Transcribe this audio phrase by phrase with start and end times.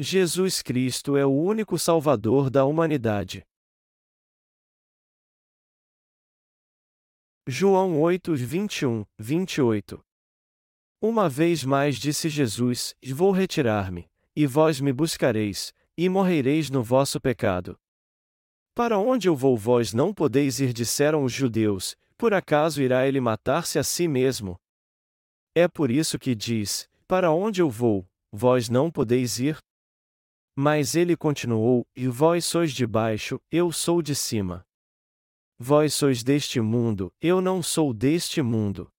[0.00, 3.44] Jesus Cristo é o único Salvador da humanidade.
[7.48, 10.00] João 8, 21, 28
[11.02, 17.20] Uma vez mais disse Jesus: Vou retirar-me, e vós me buscareis, e morrereis no vosso
[17.20, 17.76] pecado.
[18.76, 23.20] Para onde eu vou vós não podeis ir, disseram os judeus, por acaso irá ele
[23.20, 24.56] matar-se a si mesmo?
[25.56, 29.58] É por isso que diz: Para onde eu vou, vós não podeis ir?
[30.60, 34.66] Mas ele continuou: E vós sois de baixo, eu sou de cima.
[35.56, 38.92] Vós sois deste mundo, eu não sou deste mundo.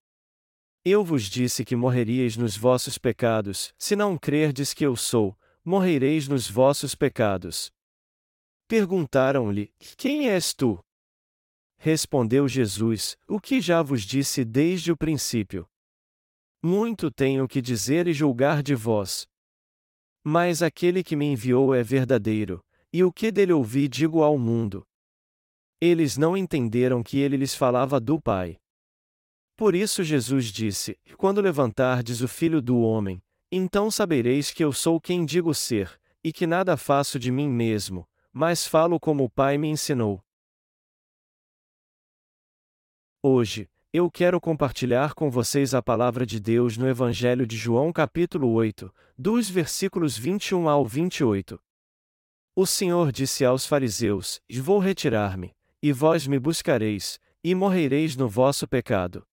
[0.85, 6.29] Eu vos disse que morreríeis nos vossos pecados, se não crerdes que eu sou, morrereis
[6.29, 7.69] nos vossos pecados.
[8.65, 10.79] Perguntaram-lhe: Quem és tu?
[11.77, 15.67] Respondeu Jesus: O que já vos disse desde o princípio.
[16.63, 19.27] Muito tenho que dizer e julgar de vós.
[20.23, 24.85] Mas aquele que me enviou é verdadeiro, e o que dele ouvi digo ao mundo.
[25.81, 28.57] Eles não entenderam que ele lhes falava do Pai.
[29.55, 34.99] Por isso Jesus disse: Quando levantardes o Filho do Homem, então sabereis que eu sou
[34.99, 39.57] quem digo ser, e que nada faço de mim mesmo, mas falo como o Pai
[39.57, 40.21] me ensinou.
[43.23, 48.51] Hoje, eu quero compartilhar com vocês a palavra de Deus no Evangelho de João, capítulo
[48.51, 51.59] 8, dos versículos 21 ao 28.
[52.55, 58.67] O Senhor disse aos fariseus: Vou retirar-me, e vós me buscareis, e morrereis no vosso
[58.67, 59.25] pecado.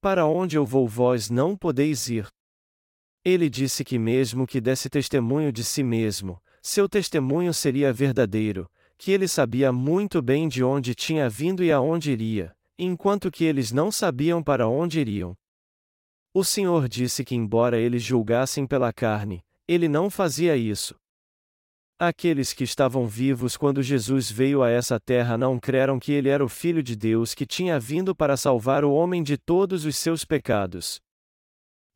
[0.00, 2.26] Para onde eu vou, vós não podeis ir.
[3.22, 9.12] Ele disse que, mesmo que desse testemunho de si mesmo, seu testemunho seria verdadeiro, que
[9.12, 13.90] ele sabia muito bem de onde tinha vindo e aonde iria enquanto que eles não
[13.90, 15.34] sabiam para onde iriam.
[16.32, 20.94] O Senhor disse que, embora eles julgassem pela carne, ele não fazia isso.
[21.98, 26.44] Aqueles que estavam vivos quando Jesus veio a essa terra não creram que ele era
[26.44, 30.24] o Filho de Deus que tinha vindo para salvar o homem de todos os seus
[30.24, 31.00] pecados.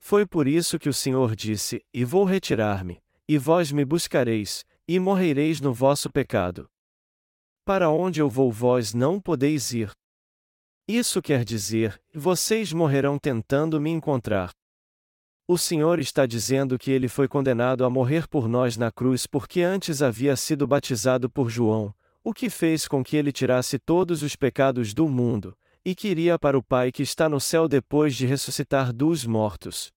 [0.01, 4.99] Foi por isso que o Senhor disse: E vou retirar-me, e vós me buscareis, e
[4.99, 6.69] morrereis no vosso pecado.
[7.65, 9.93] Para onde eu vou, vós não podeis ir.
[10.95, 14.51] Isso quer dizer, vocês morrerão tentando me encontrar.
[15.49, 19.63] O Senhor está dizendo que ele foi condenado a morrer por nós na cruz porque
[19.63, 24.37] antes havia sido batizado por João, o que fez com que ele tirasse todos os
[24.37, 28.27] pecados do mundo, e que iria para o Pai que está no céu depois de
[28.27, 29.91] ressuscitar dos mortos.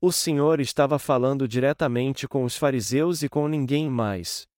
[0.00, 4.48] O Senhor estava falando diretamente com os fariseus e com ninguém mais.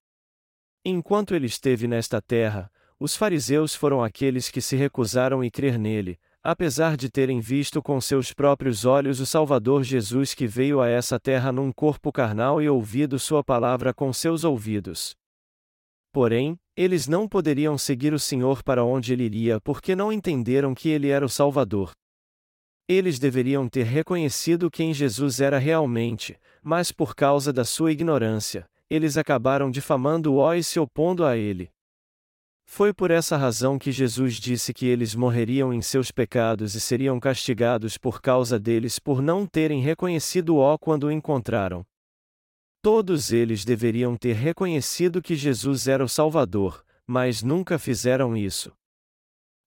[0.84, 2.70] Enquanto ele esteve nesta terra,
[3.03, 8.01] os fariseus foram aqueles que se recusaram a crer nele, apesar de terem visto com
[8.01, 12.69] seus próprios olhos o Salvador Jesus que veio a essa terra num corpo carnal e
[12.69, 15.17] ouvido sua palavra com seus ouvidos.
[16.13, 20.89] Porém, eles não poderiam seguir o Senhor para onde ele iria porque não entenderam que
[20.89, 21.91] ele era o Salvador.
[22.89, 29.17] Eles deveriam ter reconhecido quem Jesus era realmente, mas por causa da sua ignorância, eles
[29.17, 31.69] acabaram difamando-o e se opondo a ele.
[32.75, 37.21] Foi por essa razão que Jesus disse que eles morreriam em seus pecados e seriam
[37.21, 41.84] castigados por causa deles por não terem reconhecido-o quando o encontraram.
[42.81, 48.72] Todos eles deveriam ter reconhecido que Jesus era o Salvador, mas nunca fizeram isso.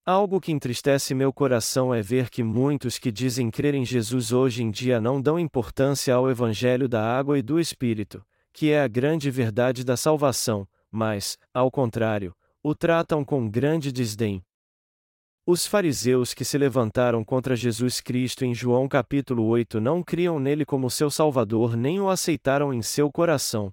[0.04, 4.64] Algo que entristece meu coração é ver que muitos que dizem crer em Jesus hoje
[4.64, 8.88] em dia não dão importância ao Evangelho da água e do Espírito, que é a
[8.88, 12.34] grande verdade da salvação, mas, ao contrário,
[12.68, 14.44] o tratam com grande desdém.
[15.46, 20.64] Os fariseus que se levantaram contra Jesus Cristo em João capítulo 8 não criam nele
[20.64, 23.72] como seu Salvador nem o aceitaram em seu coração.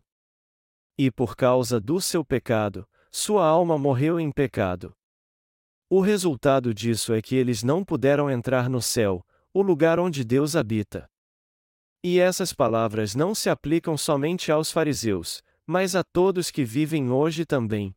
[0.95, 4.95] E por causa do seu pecado, sua alma morreu em pecado.
[5.89, 10.55] O resultado disso é que eles não puderam entrar no céu, o lugar onde Deus
[10.55, 11.09] habita.
[12.03, 17.43] E essas palavras não se aplicam somente aos fariseus, mas a todos que vivem hoje
[17.43, 17.95] também.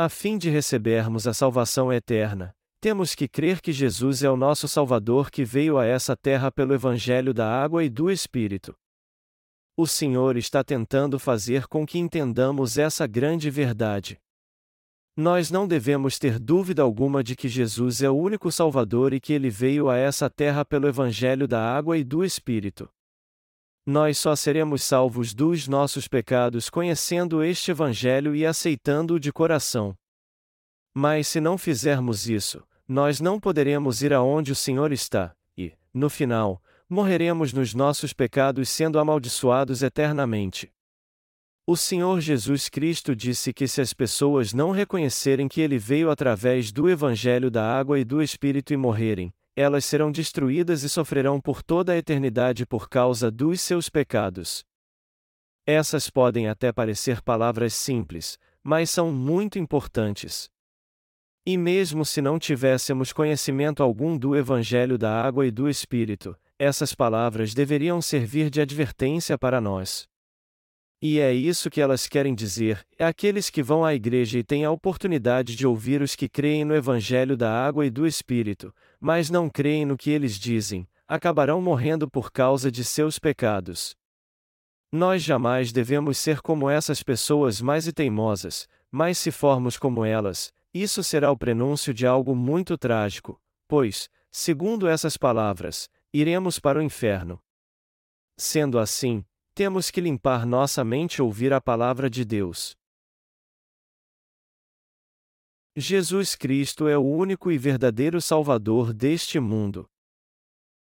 [0.00, 4.68] A fim de recebermos a salvação eterna, temos que crer que Jesus é o nosso
[4.68, 8.76] Salvador que veio a essa terra pelo Evangelho da água e do Espírito.
[9.76, 14.20] O Senhor está tentando fazer com que entendamos essa grande verdade.
[15.16, 19.32] Nós não devemos ter dúvida alguma de que Jesus é o único Salvador e que
[19.32, 22.88] ele veio a essa terra pelo Evangelho da água e do Espírito.
[23.90, 29.96] Nós só seremos salvos dos nossos pecados conhecendo este Evangelho e aceitando-o de coração.
[30.92, 36.10] Mas se não fizermos isso, nós não poderemos ir aonde o Senhor está, e, no
[36.10, 40.70] final, morreremos nos nossos pecados sendo amaldiçoados eternamente.
[41.66, 46.70] O Senhor Jesus Cristo disse que se as pessoas não reconhecerem que ele veio através
[46.70, 51.64] do Evangelho da água e do Espírito e morrerem, elas serão destruídas e sofrerão por
[51.64, 54.64] toda a eternidade por causa dos seus pecados.
[55.66, 60.48] Essas podem até parecer palavras simples, mas são muito importantes.
[61.44, 66.94] E mesmo se não tivéssemos conhecimento algum do Evangelho da Água e do Espírito, essas
[66.94, 70.08] palavras deveriam servir de advertência para nós.
[71.00, 74.64] E é isso que elas querem dizer: é aqueles que vão à igreja e têm
[74.64, 79.30] a oportunidade de ouvir os que creem no Evangelho da Água e do Espírito, mas
[79.30, 83.96] não creem no que eles dizem, acabarão morrendo por causa de seus pecados.
[84.90, 90.52] Nós jamais devemos ser como essas pessoas mais e teimosas, mas se formos como elas,
[90.74, 96.82] isso será o prenúncio de algo muito trágico, pois, segundo essas palavras, iremos para o
[96.82, 97.40] inferno.
[98.36, 99.24] Sendo assim,
[99.58, 102.76] temos que limpar nossa mente e ouvir a palavra de Deus.
[105.74, 109.90] Jesus Cristo é o único e verdadeiro Salvador deste mundo.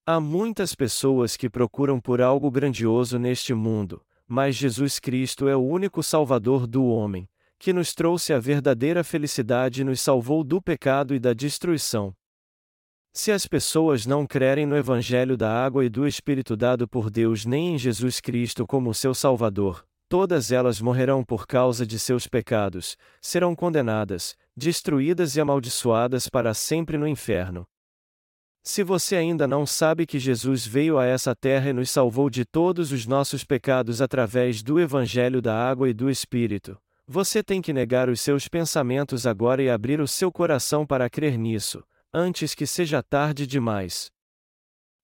[0.05, 5.67] Há muitas pessoas que procuram por algo grandioso neste mundo, mas Jesus Cristo é o
[5.67, 7.27] único Salvador do homem,
[7.59, 12.15] que nos trouxe a verdadeira felicidade e nos salvou do pecado e da destruição.
[13.17, 17.47] Se as pessoas não crerem no Evangelho da água e do Espírito dado por Deus
[17.47, 22.95] nem em Jesus Cristo como seu Salvador, todas elas morrerão por causa de seus pecados,
[23.19, 27.67] serão condenadas, destruídas e amaldiçoadas para sempre no inferno.
[28.63, 32.45] Se você ainda não sabe que Jesus veio a essa terra e nos salvou de
[32.45, 36.77] todos os nossos pecados através do Evangelho da água e do Espírito,
[37.09, 41.39] você tem que negar os seus pensamentos agora e abrir o seu coração para crer
[41.39, 44.11] nisso, antes que seja tarde demais.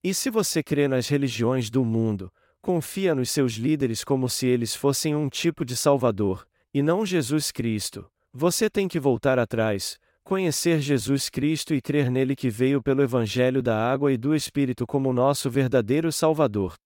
[0.02, 4.74] E se você crê nas religiões do mundo, confia nos seus líderes como se eles
[4.74, 10.80] fossem um tipo de Salvador, e não Jesus Cristo, você tem que voltar atrás, conhecer
[10.80, 15.12] Jesus Cristo e crer nele que veio pelo Evangelho da água e do Espírito como
[15.12, 16.76] nosso verdadeiro Salvador.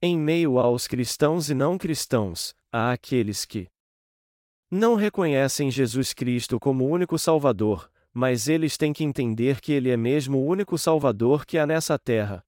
[0.00, 3.68] Em meio aos cristãos e não cristãos, há aqueles que
[4.70, 9.96] não reconhecem Jesus Cristo como único Salvador, mas eles têm que entender que Ele é
[9.96, 12.44] mesmo o único Salvador que há nessa terra.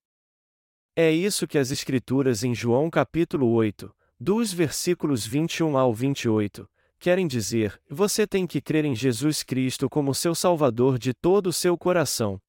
[0.95, 6.69] É isso que as Escrituras em João capítulo 8, dos versículos 21 ao 28,
[6.99, 11.53] querem dizer: você tem que crer em Jesus Cristo como seu Salvador de todo o
[11.53, 12.41] seu coração.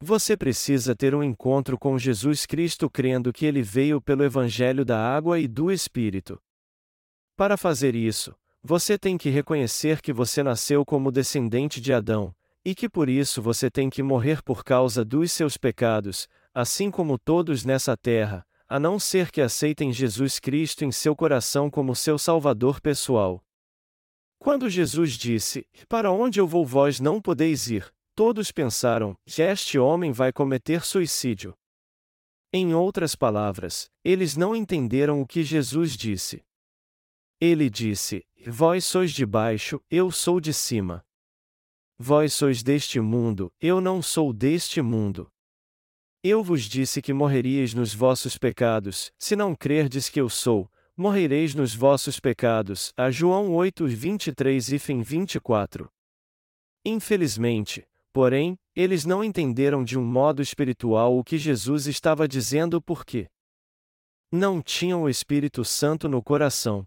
[0.00, 4.96] Você precisa ter um encontro com Jesus Cristo crendo que ele veio pelo Evangelho da
[4.98, 6.40] água e do Espírito.
[7.36, 12.34] Para fazer isso, você tem que reconhecer que você nasceu como descendente de Adão,
[12.64, 17.18] e que por isso você tem que morrer por causa dos seus pecados, assim como
[17.18, 22.18] todos nessa terra, a não ser que aceitem Jesus Cristo em seu coração como seu
[22.18, 23.42] Salvador pessoal.
[24.38, 30.12] Quando Jesus disse: Para onde eu vou, vós não podeis ir, todos pensaram: Este homem
[30.12, 31.54] vai cometer suicídio.
[32.52, 36.42] Em outras palavras, eles não entenderam o que Jesus disse.
[37.40, 41.04] Ele disse: Vós sois de baixo, eu sou de cima.
[41.96, 45.30] Vós sois deste mundo, eu não sou deste mundo.
[46.22, 51.54] Eu vos disse que morreríeis nos vossos pecados, se não crerdes que eu sou, morrereis
[51.54, 52.92] nos vossos pecados.
[52.96, 55.88] A João 8, 23 e fim 24.
[56.84, 63.28] Infelizmente, porém, eles não entenderam de um modo espiritual o que Jesus estava dizendo porque
[64.32, 66.86] não tinham o Espírito Santo no coração.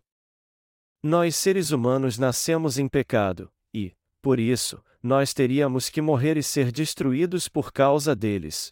[1.03, 6.71] Nós seres humanos nascemos em pecado, e, por isso, nós teríamos que morrer e ser
[6.71, 8.71] destruídos por causa deles.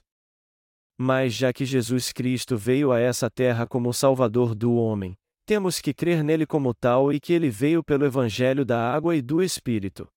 [0.95, 5.91] Mas já que Jesus Cristo veio a essa terra como Salvador do homem, temos que
[5.91, 10.07] crer nele como tal e que ele veio pelo Evangelho da água e do Espírito.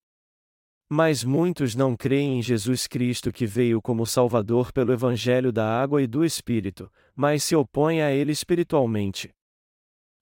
[0.87, 6.03] Mas muitos não creem em Jesus Cristo que veio como Salvador pelo Evangelho da água
[6.03, 9.33] e do Espírito, mas se opõem a ele espiritualmente.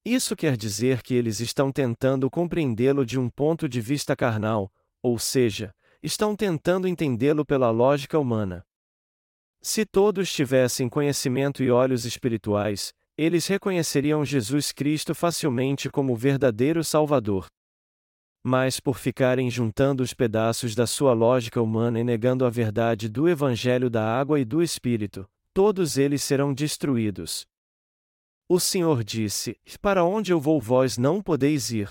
[0.04, 5.20] Isso quer dizer que eles estão tentando compreendê-lo de um ponto de vista carnal, ou
[5.20, 8.66] seja, estão tentando entendê-lo pela lógica humana.
[9.62, 16.84] Se todos tivessem conhecimento e olhos espirituais, eles reconheceriam Jesus Cristo facilmente como o verdadeiro
[16.84, 17.46] Salvador.
[18.44, 23.30] Mas por ficarem juntando os pedaços da sua lógica humana e negando a verdade do
[23.30, 27.46] Evangelho da água e do Espírito, todos eles serão destruídos.
[28.54, 31.88] O Senhor disse: Para onde eu vou, vós não podeis ir.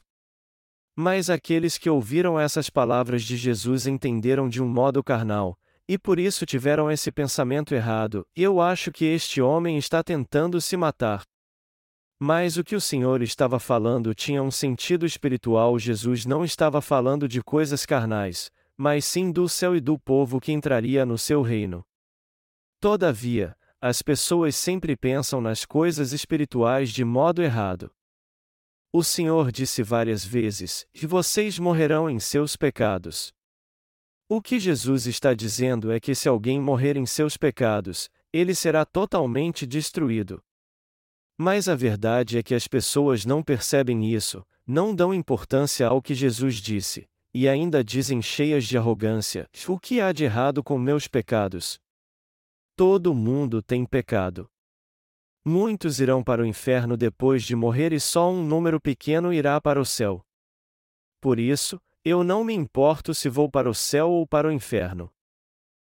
[0.95, 6.19] Mas aqueles que ouviram essas palavras de Jesus entenderam de um modo carnal, e por
[6.19, 11.23] isso tiveram esse pensamento errado: eu acho que este homem está tentando se matar.
[12.21, 15.79] Mas o que o Senhor estava falando tinha um sentido espiritual.
[15.79, 20.52] Jesus não estava falando de coisas carnais, mas sim do céu e do povo que
[20.52, 21.83] entraria no seu reino.
[22.79, 27.91] Todavia, as pessoas sempre pensam nas coisas espirituais de modo errado.
[28.93, 33.33] O Senhor disse várias vezes: que vocês morrerão em seus pecados.
[34.29, 38.85] O que Jesus está dizendo é que se alguém morrer em seus pecados, ele será
[38.85, 40.43] totalmente destruído.
[41.39, 46.15] Mas a verdade é que as pessoas não percebem isso, não dão importância ao que
[46.15, 51.09] Jesus disse, e ainda dizem cheias de arrogância: O que há de errado com meus
[51.09, 51.81] pecados?
[52.81, 54.49] Todo mundo tem pecado.
[55.45, 59.79] Muitos irão para o inferno depois de morrer e só um número pequeno irá para
[59.79, 60.23] o céu.
[61.21, 65.13] Por isso, eu não me importo se vou para o céu ou para o inferno.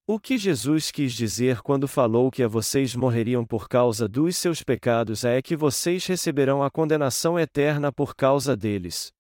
[0.07, 4.63] O que Jesus quis dizer quando falou que a vocês morreriam por causa dos seus
[4.63, 9.13] pecados é que vocês receberão a condenação eterna por causa deles.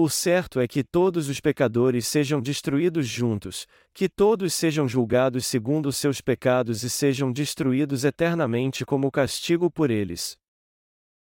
[0.00, 5.90] O certo é que todos os pecadores sejam destruídos juntos, que todos sejam julgados segundo
[5.90, 10.38] seus pecados e sejam destruídos eternamente como castigo por eles.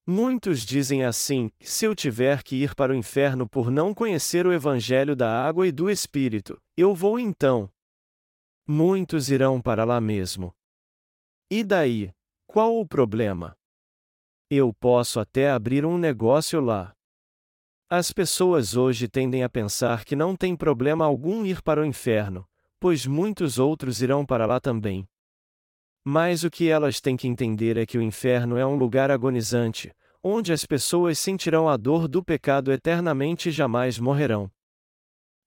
[0.03, 4.51] Muitos dizem assim: se eu tiver que ir para o inferno por não conhecer o
[4.51, 7.69] Evangelho da água e do Espírito, eu vou então.
[8.67, 10.51] Muitos irão para lá mesmo.
[11.51, 12.11] E daí?
[12.47, 13.55] Qual o problema?
[14.49, 16.95] Eu posso até abrir um negócio lá.
[17.89, 22.43] As pessoas hoje tendem a pensar que não tem problema algum ir para o inferno,
[22.79, 25.07] pois muitos outros irão para lá também.
[26.03, 29.93] Mas o que elas têm que entender é que o inferno é um lugar agonizante,
[30.23, 34.49] onde as pessoas sentirão a dor do pecado eternamente e jamais morrerão.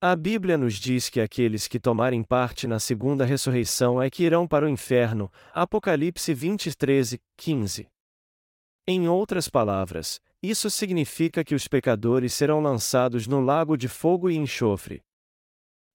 [0.01, 4.47] A Bíblia nos diz que aqueles que tomarem parte na segunda ressurreição é que irão
[4.47, 5.29] para o inferno.
[5.53, 7.89] Apocalipse 23, 15.
[8.87, 14.37] Em outras palavras, isso significa que os pecadores serão lançados no lago de fogo e
[14.37, 15.03] enxofre.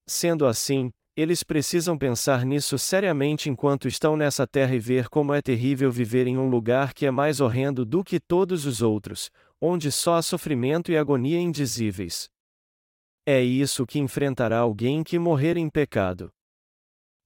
[0.06, 5.40] Sendo assim, eles precisam pensar nisso seriamente enquanto estão nessa terra e ver como é
[5.40, 9.92] terrível viver em um lugar que é mais horrendo do que todos os outros, onde
[9.92, 12.28] só há sofrimento e agonia indizíveis.
[13.24, 16.30] É isso que enfrentará alguém que morrer em pecado.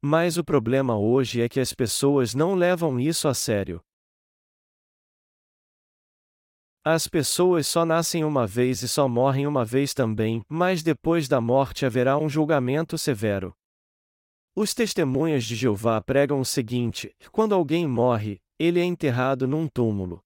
[0.00, 3.80] Mas o problema hoje é que as pessoas não levam isso a sério.
[6.90, 11.38] As pessoas só nascem uma vez e só morrem uma vez também, mas depois da
[11.38, 13.52] morte haverá um julgamento severo.
[14.56, 20.24] Os testemunhas de Jeová pregam o seguinte: quando alguém morre, ele é enterrado num túmulo.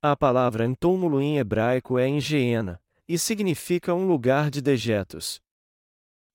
[0.00, 5.40] A palavra túmulo em hebraico é engeena, e significa um lugar de dejetos.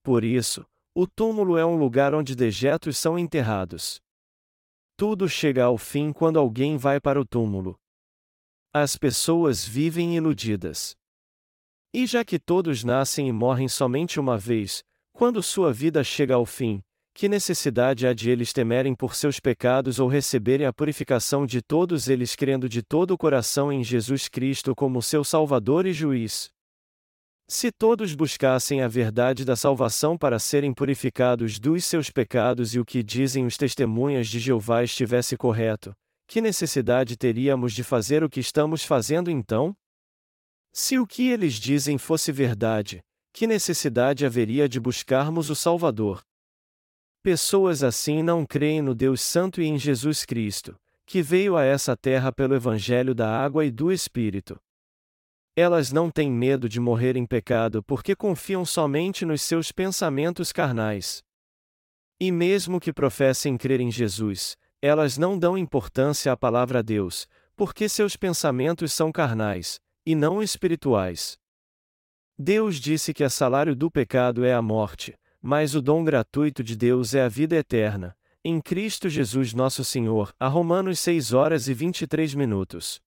[0.04, 4.02] Por isso, o túmulo é um lugar onde dejetos são enterrados.
[4.98, 7.80] Tudo chega ao fim quando alguém vai para o túmulo.
[8.72, 10.96] As pessoas vivem iludidas.
[11.92, 16.46] E já que todos nascem e morrem somente uma vez, quando sua vida chega ao
[16.46, 16.80] fim,
[17.12, 22.08] que necessidade há de eles temerem por seus pecados ou receberem a purificação de todos
[22.08, 26.52] eles crendo de todo o coração em Jesus Cristo como seu Salvador e Juiz?
[27.48, 32.86] Se todos buscassem a verdade da salvação para serem purificados dos seus pecados e o
[32.86, 35.92] que dizem os testemunhas de Jeová estivesse correto,
[36.30, 39.76] que necessidade teríamos de fazer o que estamos fazendo então?
[40.72, 46.22] Se o que eles dizem fosse verdade, que necessidade haveria de buscarmos o Salvador?
[47.24, 51.98] Pessoas assim não creem no Deus Santo e em Jesus Cristo, que veio a essa
[51.98, 54.62] terra pelo Evangelho da água e do Espírito.
[55.56, 61.24] Elas não têm medo de morrer em pecado porque confiam somente nos seus pensamentos carnais.
[62.20, 67.90] E mesmo que professem crer em Jesus, elas não dão importância à palavra Deus, porque
[67.90, 71.38] seus pensamentos são carnais, e não espirituais.
[72.38, 76.76] Deus disse que o salário do pecado é a morte, mas o dom gratuito de
[76.76, 80.34] Deus é a vida eterna, em Cristo Jesus nosso Senhor.
[80.40, 83.02] A Romanos 6 horas e 23 minutos.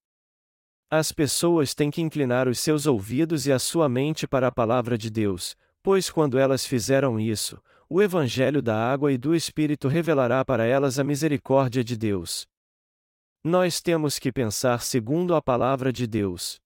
[0.90, 4.98] As pessoas têm que inclinar os seus ouvidos e a sua mente para a palavra
[4.98, 7.58] de Deus, pois quando elas fizeram isso,
[7.94, 12.46] o Evangelho da água e do Espírito revelará para elas a misericórdia de Deus.
[13.44, 16.58] Nós temos que pensar segundo a palavra de Deus.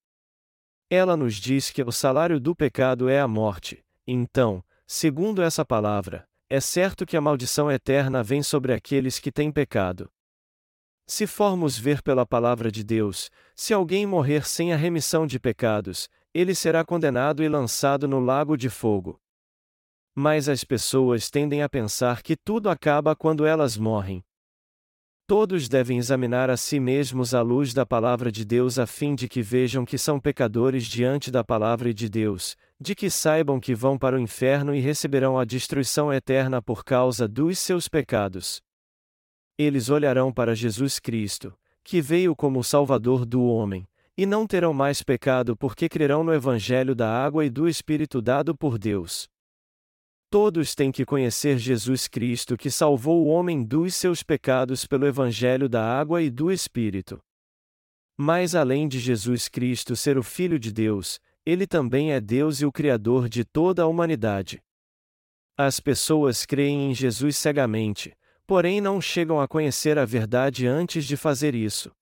[0.88, 6.28] Ela nos diz que o salário do pecado é a morte, então, segundo essa palavra,
[6.48, 10.08] é certo que a maldição eterna vem sobre aqueles que têm pecado.
[11.08, 16.08] Se formos ver pela palavra de Deus, se alguém morrer sem a remissão de pecados,
[16.32, 19.20] ele será condenado e lançado no lago de fogo.
[20.18, 24.24] Mas as pessoas tendem a pensar que tudo acaba quando elas morrem.
[25.26, 29.28] Todos devem examinar a si mesmos à luz da palavra de Deus a fim de
[29.28, 33.98] que vejam que são pecadores diante da palavra de Deus, de que saibam que vão
[33.98, 38.62] para o inferno e receberão a destruição eterna por causa dos seus pecados.
[39.58, 41.52] Eles olharão para Jesus Cristo,
[41.84, 46.32] que veio como o Salvador do homem, e não terão mais pecado porque crerão no
[46.32, 49.28] Evangelho da água e do Espírito dado por Deus.
[50.28, 55.68] Todos têm que conhecer Jesus Cristo que salvou o homem dos seus pecados pelo Evangelho
[55.68, 57.20] da água e do Espírito.
[58.16, 62.66] Mas além de Jesus Cristo ser o Filho de Deus, ele também é Deus e
[62.66, 64.60] o Criador de toda a humanidade.
[65.56, 68.16] As pessoas creem em Jesus cegamente,
[68.46, 71.92] porém não chegam a conhecer a verdade antes de fazer isso.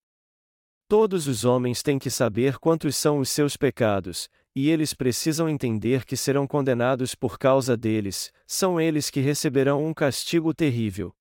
[0.88, 6.04] Todos os homens têm que saber quantos são os seus pecados, e eles precisam entender
[6.04, 11.14] que serão condenados por causa deles, são eles que receberão um castigo terrível.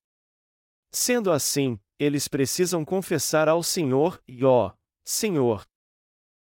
[0.91, 4.71] Sendo assim, eles precisam confessar ao Senhor, e ó,
[5.03, 5.65] Senhor,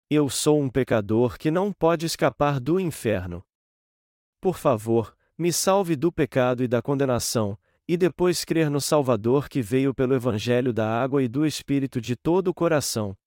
[0.10, 3.44] eu sou um pecador que não pode escapar do inferno.
[4.42, 9.62] Por favor, me salve do pecado e da condenação, e depois crer no Salvador que
[9.62, 13.18] veio pelo Evangelho da água e do Espírito de todo o coração.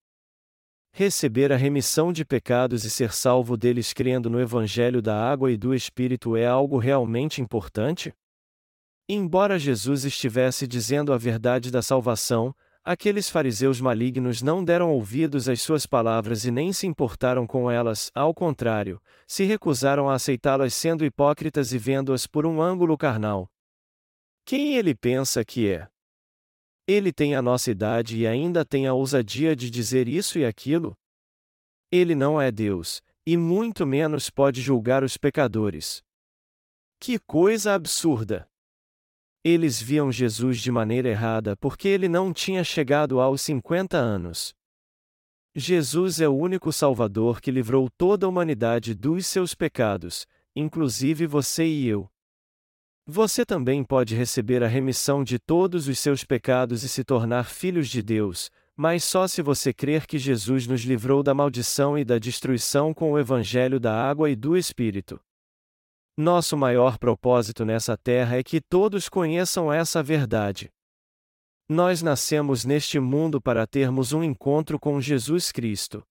[0.98, 5.56] Receber a remissão de pecados e ser salvo deles crendo no Evangelho da água e
[5.58, 8.14] do Espírito é algo realmente importante?
[9.06, 15.60] Embora Jesus estivesse dizendo a verdade da salvação, aqueles fariseus malignos não deram ouvidos às
[15.60, 18.98] suas palavras e nem se importaram com elas, ao contrário,
[19.28, 23.50] se recusaram a aceitá-las sendo hipócritas e vendo-as por um ângulo carnal.
[24.46, 25.88] Quem ele pensa que é?
[26.88, 30.96] Ele tem a nossa idade e ainda tem a ousadia de dizer isso e aquilo?
[31.90, 36.00] Ele não é Deus, e muito menos pode julgar os pecadores.
[37.00, 38.48] Que coisa absurda!
[39.44, 44.54] Eles viam Jesus de maneira errada porque ele não tinha chegado aos 50 anos.
[45.54, 51.66] Jesus é o único Salvador que livrou toda a humanidade dos seus pecados, inclusive você
[51.66, 52.10] e eu.
[53.08, 57.88] Você também pode receber a remissão de todos os seus pecados e se tornar filhos
[57.88, 62.18] de Deus, mas só se você crer que Jesus nos livrou da maldição e da
[62.18, 65.20] destruição com o Evangelho da água e do Espírito.
[66.16, 70.68] Nosso maior propósito nessa terra é que todos conheçam essa verdade.
[71.68, 76.02] Nós nascemos neste mundo para termos um encontro com Jesus Cristo.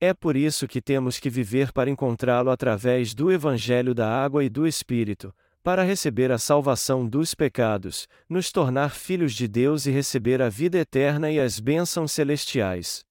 [0.00, 4.48] É por isso que temos que viver para encontrá-lo através do Evangelho da água e
[4.48, 5.34] do Espírito,
[5.66, 10.78] para receber a salvação dos pecados, nos tornar filhos de Deus e receber a vida
[10.78, 13.04] eterna e as bênçãos celestiais.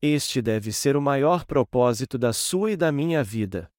[0.00, 3.70] Este deve ser o maior propósito da sua e da minha vida.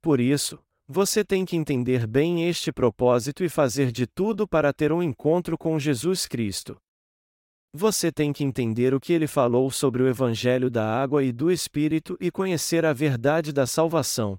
[0.00, 4.90] Por isso, você tem que entender bem este propósito e fazer de tudo para ter
[4.90, 6.74] um encontro com Jesus Cristo.
[7.74, 11.50] Você tem que entender o que ele falou sobre o Evangelho da água e do
[11.50, 14.38] Espírito e conhecer a verdade da salvação.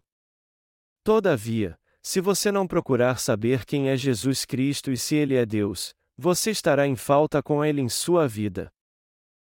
[1.04, 5.92] Todavia, se você não procurar saber quem é Jesus Cristo e se Ele é Deus,
[6.16, 8.72] você estará em falta com Ele em sua vida.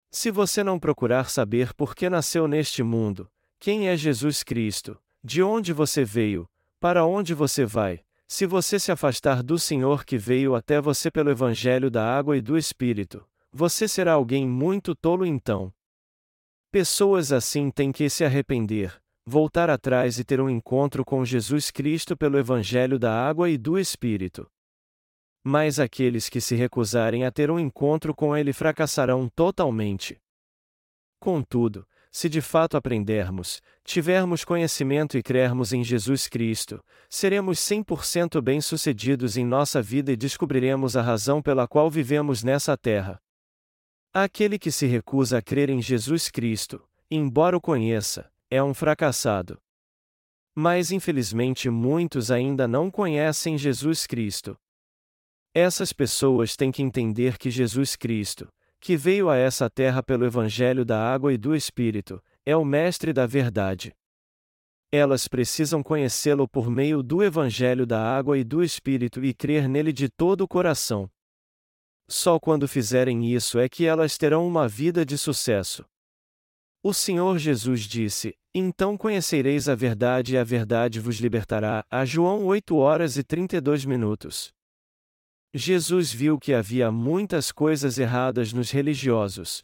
[0.10, 5.44] Se você não procurar saber por que nasceu neste mundo, quem é Jesus Cristo, de
[5.44, 10.56] onde você veio, para onde você vai, se você se afastar do Senhor que veio
[10.56, 15.72] até você pelo Evangelho da água e do Espírito, você será alguém muito tolo então.
[16.72, 22.18] Pessoas assim têm que se arrepender, voltar atrás e ter um encontro com Jesus Cristo
[22.18, 24.50] pelo Evangelho da água e do Espírito.
[25.44, 30.20] Mas aqueles que se recusarem a ter um encontro com Ele fracassarão totalmente.
[31.20, 39.38] Contudo, se de fato aprendermos, tivermos conhecimento e crermos em Jesus Cristo, seremos 100% bem-sucedidos
[39.38, 43.22] em nossa vida e descobriremos a razão pela qual vivemos nessa terra.
[44.12, 49.60] Aquele que se recusa a crer em Jesus Cristo, embora o conheça, é um fracassado.
[50.56, 54.58] Mas infelizmente muitos ainda não conhecem Jesus Cristo.
[55.54, 58.48] Essas pessoas têm que entender que Jesus Cristo,
[58.80, 63.14] que veio a essa terra pelo Evangelho da Água e do Espírito, é o Mestre
[63.14, 63.94] da Verdade.
[64.92, 69.94] Elas precisam conhecê-lo por meio do Evangelho da Água e do Espírito e crer nele
[69.94, 71.10] de todo o coração.
[72.08, 75.86] Só quando fizerem isso é que elas terão uma vida de sucesso.
[76.82, 81.86] O Senhor Jesus disse: Então conhecereis a verdade e a verdade vos libertará.
[81.92, 84.54] A João 8 horas e 32 minutos.
[85.54, 89.62] Jesus viu que havia muitas coisas erradas nos religiosos.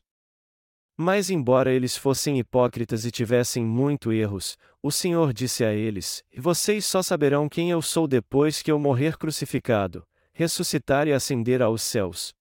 [0.97, 6.85] Mas, embora eles fossem hipócritas e tivessem muito erros, o Senhor disse a eles: Vocês
[6.85, 12.33] só saberão quem eu sou depois que eu morrer crucificado, ressuscitar e ascender aos céus.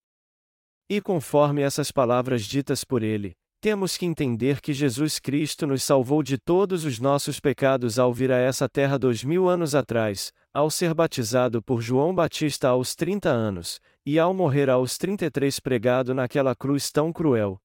[0.90, 6.22] E conforme essas palavras ditas por ele, temos que entender que Jesus Cristo nos salvou
[6.22, 10.68] de todos os nossos pecados ao vir a essa terra dois mil anos atrás, ao
[10.70, 16.54] ser batizado por João Batista aos 30 anos, e ao morrer aos 33 pregado naquela
[16.54, 17.58] cruz tão cruel.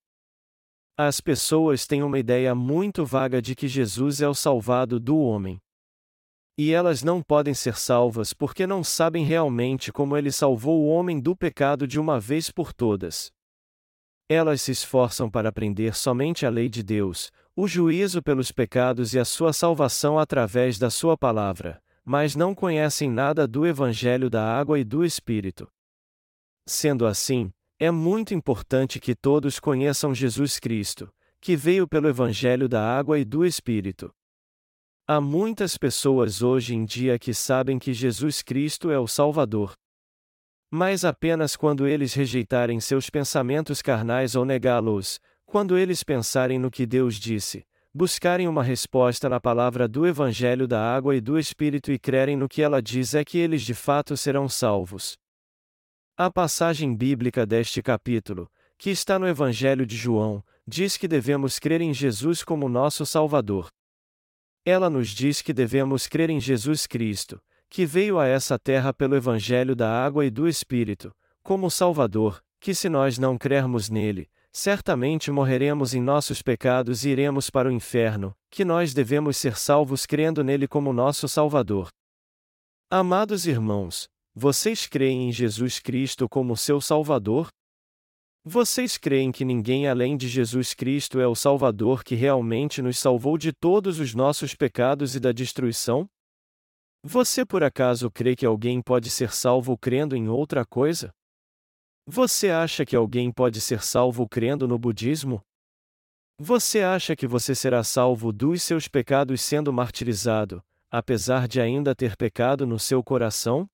[0.97, 5.59] As pessoas têm uma ideia muito vaga de que Jesus é o salvado do homem.
[6.57, 11.19] E elas não podem ser salvas porque não sabem realmente como ele salvou o homem
[11.19, 13.33] do pecado de uma vez por todas.
[14.31, 19.19] Elas se esforçam para aprender somente a lei de Deus, o juízo pelos pecados e
[19.19, 24.77] a sua salvação através da sua palavra, mas não conhecem nada do Evangelho da água
[24.79, 25.67] e do Espírito.
[26.67, 31.09] Sendo assim, é muito importante que todos conheçam Jesus Cristo,
[31.41, 34.11] que veio pelo Evangelho da água e do Espírito.
[35.07, 39.73] Há muitas pessoas hoje em dia que sabem que Jesus Cristo é o Salvador.
[40.71, 46.86] Mas apenas quando eles rejeitarem seus pensamentos carnais ou negá-los, quando eles pensarem no que
[46.86, 51.97] Deus disse, buscarem uma resposta na palavra do Evangelho da água e do Espírito e
[51.97, 55.17] crerem no que ela diz é que eles de fato serão salvos.
[56.15, 61.82] A passagem bíblica deste capítulo, que está no Evangelho de João, diz que devemos crer
[61.82, 63.69] em Jesus como nosso Salvador.
[64.63, 69.15] Ela nos diz que devemos crer em Jesus Cristo, que veio a essa terra pelo
[69.15, 75.32] Evangelho da água e do Espírito, como Salvador, que se nós não crermos nele, certamente
[75.32, 80.43] morreremos em nossos pecados e iremos para o inferno, que nós devemos ser salvos crendo
[80.43, 81.89] nele como nosso Salvador.
[82.89, 87.49] Amados irmãos, vocês creem em Jesus Cristo como seu Salvador?
[88.43, 93.38] Vocês creem que ninguém além de Jesus Cristo é o Salvador que realmente nos salvou
[93.38, 96.10] de todos os nossos pecados e da destruição?
[97.03, 101.13] Você por acaso crê que alguém pode ser salvo crendo em outra coisa?
[102.05, 105.41] Você acha que alguém pode ser salvo crendo no budismo?
[106.38, 112.17] Você acha que você será salvo dos seus pecados sendo martirizado, apesar de ainda ter
[112.17, 113.69] pecado no seu coração?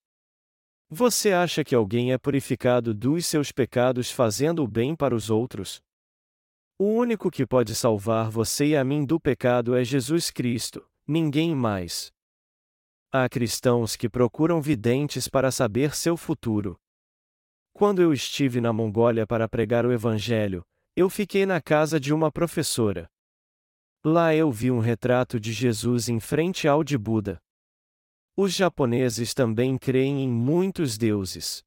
[0.87, 5.81] Você acha que alguém é purificado dos seus pecados fazendo o bem para os outros?
[6.77, 11.55] O único que pode salvar você e a mim do pecado é Jesus Cristo, ninguém
[11.55, 12.14] mais.
[13.17, 16.77] Há cristãos que procuram videntes para saber seu futuro.
[17.71, 20.65] Quando eu estive na Mongólia para pregar o Evangelho,
[20.97, 23.09] eu fiquei na casa de uma professora.
[24.03, 27.41] Lá eu vi um retrato de Jesus em frente ao de Buda.
[28.35, 31.63] Os japoneses também creem em muitos deuses.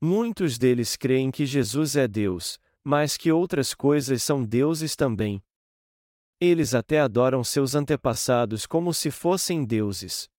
[0.00, 5.44] Muitos deles creem que Jesus é Deus, mas que outras coisas são deuses também.
[6.40, 10.34] Eles até adoram seus antepassados como se fossem deuses.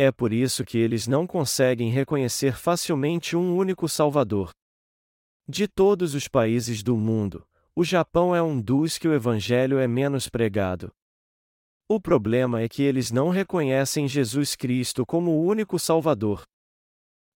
[0.00, 4.52] É por isso que eles não conseguem reconhecer facilmente um único Salvador.
[5.48, 9.88] De todos os países do mundo, o Japão é um dos que o Evangelho é
[9.88, 10.92] menos pregado.
[11.88, 16.44] O problema é que eles não reconhecem Jesus Cristo como o único Salvador.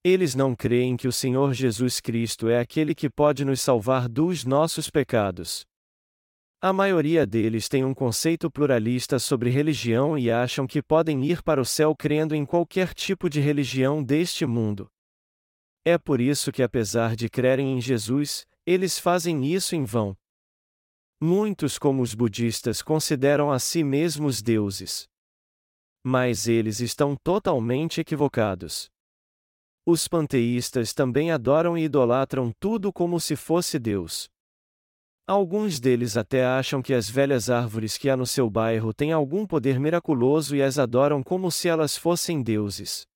[0.04, 4.44] Eles não creem que o Senhor Jesus Cristo é aquele que pode nos salvar dos
[4.44, 5.64] nossos pecados.
[6.64, 11.60] A maioria deles tem um conceito pluralista sobre religião e acham que podem ir para
[11.60, 14.88] o céu crendo em qualquer tipo de religião deste mundo.
[15.84, 20.16] É por isso que, apesar de crerem em Jesus, eles fazem isso em vão.
[21.20, 25.08] Muitos, como os budistas, consideram a si mesmos deuses.
[26.04, 28.88] Mas eles estão totalmente equivocados.
[29.84, 34.31] Os panteístas também adoram e idolatram tudo como se fosse Deus.
[35.26, 39.46] Alguns deles até acham que as velhas árvores que há no seu bairro têm algum
[39.46, 43.06] poder miraculoso e as adoram como se elas fossem deuses.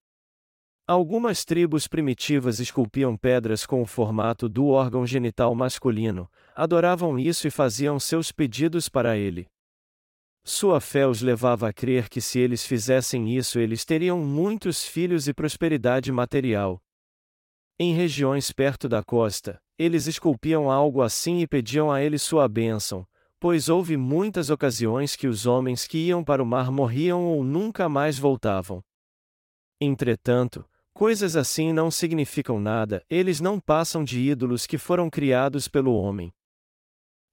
[0.87, 7.51] Algumas tribos primitivas esculpiam pedras com o formato do órgão genital masculino, adoravam isso e
[7.51, 9.49] faziam seus pedidos para ele.
[10.45, 15.27] Sua fé os levava a crer que se eles fizessem isso eles teriam muitos filhos
[15.27, 16.81] e prosperidade material.
[17.79, 23.07] Em regiões perto da costa, eles esculpiam algo assim e pediam a ele sua bênção,
[23.39, 27.89] pois houve muitas ocasiões que os homens que iam para o mar morriam ou nunca
[27.89, 28.83] mais voltavam.
[29.81, 30.65] Entretanto,
[30.97, 36.33] Coisas assim não significam nada, eles não passam de ídolos que foram criados pelo homem.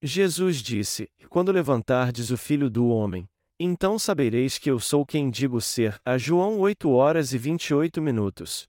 [0.02, 3.26] Jesus disse: Quando levantardes o filho do homem,
[3.58, 5.98] então sabereis que eu sou quem digo ser.
[6.04, 8.68] A João 8 horas e 28 minutos.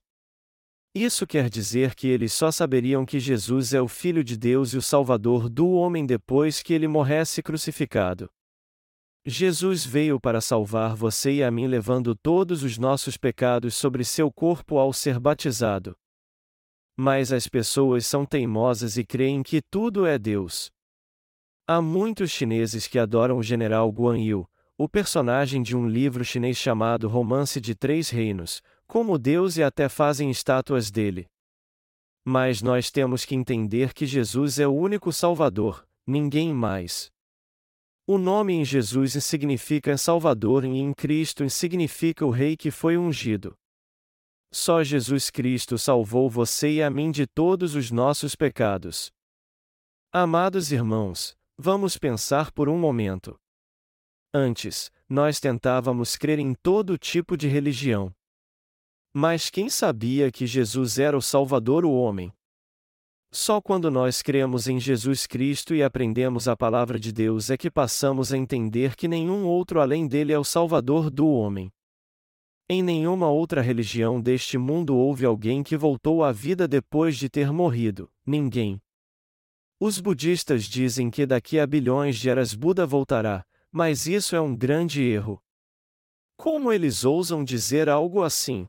[0.96, 4.78] Isso quer dizer que eles só saberiam que Jesus é o Filho de Deus e
[4.78, 8.30] o Salvador do homem depois que ele morresse crucificado.
[9.22, 14.32] Jesus veio para salvar você e a mim, levando todos os nossos pecados sobre seu
[14.32, 15.94] corpo ao ser batizado.
[16.96, 20.70] Mas as pessoas são teimosas e creem que tudo é Deus.
[21.68, 26.56] Há muitos chineses que adoram o general Guan Yu, o personagem de um livro chinês
[26.56, 31.26] chamado Romance de Três Reinos, como Deus e até fazem estátuas dele.
[32.24, 37.10] Mas nós temos que entender que Jesus é o único Salvador, ninguém mais.
[38.06, 43.54] O nome em Jesus significa Salvador e em Cristo significa o Rei que foi ungido.
[44.52, 49.10] Só Jesus Cristo salvou você e a mim de todos os nossos pecados.
[50.12, 53.36] Amados irmãos, vamos pensar por um momento.
[54.32, 58.14] Antes, nós tentávamos crer em todo tipo de religião.
[59.18, 62.30] Mas quem sabia que Jesus era o Salvador o homem?
[63.32, 67.70] Só quando nós cremos em Jesus Cristo e aprendemos a palavra de Deus é que
[67.70, 71.72] passamos a entender que nenhum outro além dele é o Salvador do homem.
[72.68, 77.50] Em nenhuma outra religião deste mundo houve alguém que voltou à vida depois de ter
[77.50, 78.78] morrido, ninguém.
[79.80, 84.54] Os budistas dizem que daqui a bilhões de eras Buda voltará, mas isso é um
[84.54, 85.42] grande erro.
[86.36, 88.68] Como eles ousam dizer algo assim?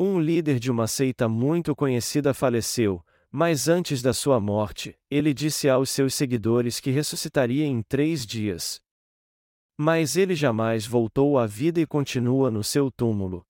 [0.00, 5.68] Um líder de uma seita muito conhecida faleceu, mas antes da sua morte, ele disse
[5.68, 8.80] aos seus seguidores que ressuscitaria em três dias.
[9.76, 13.44] Mas ele jamais voltou à vida e continua no seu túmulo.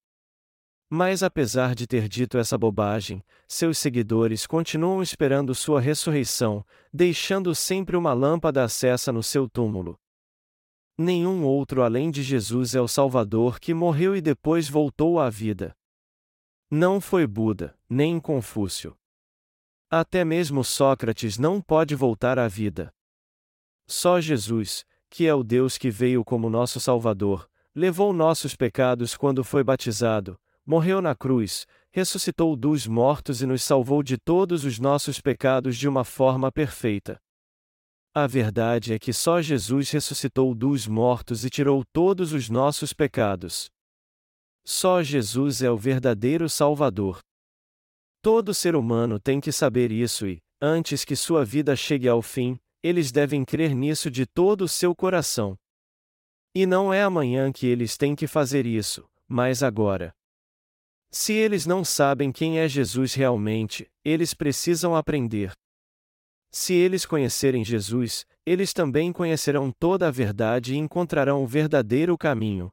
[0.88, 7.94] Mas apesar de ter dito essa bobagem, seus seguidores continuam esperando sua ressurreição, deixando sempre
[7.94, 9.98] uma lâmpada acesa no seu túmulo.
[10.96, 15.77] Nenhum outro além de Jesus é o Salvador que morreu e depois voltou à vida.
[16.70, 18.94] Não foi Buda, nem Confúcio.
[19.90, 22.92] Até mesmo Sócrates não pode voltar à vida.
[23.86, 29.42] Só Jesus, que é o Deus que veio como nosso Salvador, levou nossos pecados quando
[29.42, 35.22] foi batizado, morreu na cruz, ressuscitou dos mortos e nos salvou de todos os nossos
[35.22, 37.18] pecados de uma forma perfeita.
[38.12, 43.70] A verdade é que só Jesus ressuscitou dos mortos e tirou todos os nossos pecados.
[44.70, 47.20] Só Jesus é o verdadeiro Salvador.
[48.20, 52.60] Todo ser humano tem que saber isso e, antes que sua vida chegue ao fim,
[52.82, 55.56] eles devem crer nisso de todo o seu coração.
[56.54, 60.12] E não é amanhã que eles têm que fazer isso, mas agora.
[61.10, 65.52] Se eles não sabem quem é Jesus realmente, eles precisam aprender.
[66.52, 72.70] Se eles conhecerem Jesus, eles também conhecerão toda a verdade e encontrarão o verdadeiro caminho.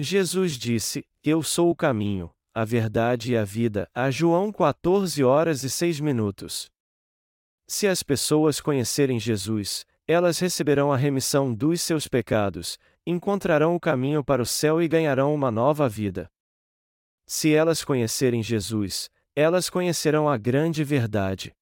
[0.00, 3.90] Jesus disse: Eu sou o caminho, a verdade e a vida.
[3.92, 6.70] A João 14 horas e 6 minutos.
[7.66, 14.22] Se as pessoas conhecerem Jesus, elas receberão a remissão dos seus pecados, encontrarão o caminho
[14.22, 16.30] para o céu e ganharão uma nova vida.
[17.26, 21.52] Se elas conhecerem Jesus, elas conhecerão a grande verdade.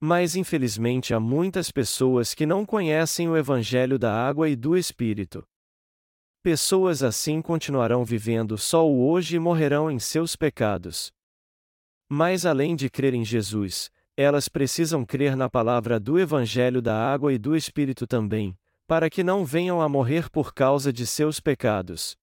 [0.00, 5.44] Mas infelizmente há muitas pessoas que não conhecem o Evangelho da água e do Espírito.
[6.42, 11.12] Pessoas assim continuarão vivendo só o hoje e morrerão em seus pecados.
[12.10, 17.32] Mas além de crer em Jesus, elas precisam crer na palavra do Evangelho da água
[17.32, 22.16] e do Espírito também, para que não venham a morrer por causa de seus pecados.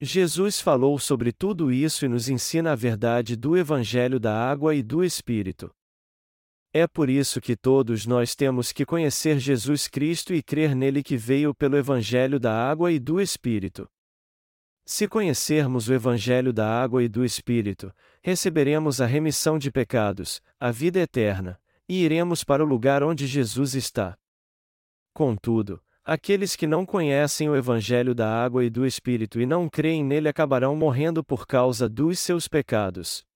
[0.00, 4.82] Jesus falou sobre tudo isso e nos ensina a verdade do Evangelho da água e
[4.82, 5.70] do Espírito.
[6.72, 11.16] É por isso que todos nós temos que conhecer Jesus Cristo e crer nele que
[11.16, 13.88] veio pelo Evangelho da água e do Espírito.
[14.84, 20.70] Se conhecermos o Evangelho da água e do Espírito, receberemos a remissão de pecados, a
[20.70, 24.16] vida eterna, e iremos para o lugar onde Jesus está.
[25.12, 30.04] Contudo, aqueles que não conhecem o Evangelho da água e do Espírito e não creem
[30.04, 33.28] nele acabarão morrendo por causa dos seus pecados.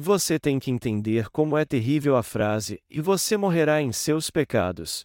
[0.00, 5.04] Você tem que entender como é terrível a frase, e você morrerá em seus pecados.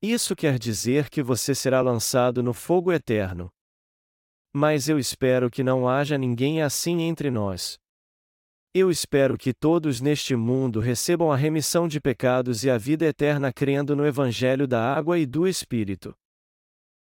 [0.00, 3.50] Isso quer dizer que você será lançado no fogo eterno.
[4.54, 7.76] Mas eu espero que não haja ninguém assim entre nós.
[8.72, 13.52] Eu espero que todos neste mundo recebam a remissão de pecados e a vida eterna
[13.52, 16.14] crendo no Evangelho da água e do Espírito.